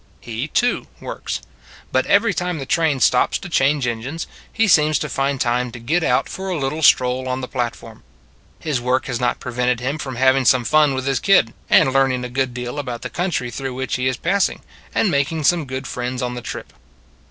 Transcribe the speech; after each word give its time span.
He, 0.19 0.47
too, 0.47 0.87
works. 0.99 1.41
But 1.91 2.07
every 2.07 2.33
time 2.33 2.57
the 2.57 2.65
train 2.65 2.99
stops 3.01 3.37
to 3.37 3.47
change 3.47 3.85
engines, 3.85 4.25
he 4.51 4.67
seems 4.67 4.97
to 4.97 5.07
find 5.07 5.39
time 5.39 5.71
to 5.73 5.79
get 5.79 6.03
out 6.03 6.27
for 6.27 6.49
a 6.49 6.57
little 6.57 6.81
stroll 6.81 7.27
on 7.27 7.41
the 7.41 7.47
platform. 7.47 8.01
His 8.59 8.81
work 8.81 9.05
has 9.05 9.19
not 9.19 9.39
pre 9.39 9.53
vented 9.53 9.79
him 9.79 9.99
from 9.99 10.15
having 10.15 10.45
some 10.45 10.65
fun 10.65 10.95
with 10.95 11.05
his 11.05 11.19
kid, 11.19 11.53
and 11.69 11.93
learning 11.93 12.23
a 12.25 12.29
good 12.29 12.51
deal 12.51 12.79
about 12.79 13.03
the 13.03 13.11
country 13.11 13.51
through 13.51 13.75
which 13.75 13.97
he 13.97 14.07
is 14.07 14.17
passing, 14.17 14.63
and 14.95 15.11
making 15.11 15.43
some 15.43 15.65
good 15.65 15.85
friends 15.85 16.23
on 16.23 16.33
the 16.33 16.41
trip. 16.41 16.73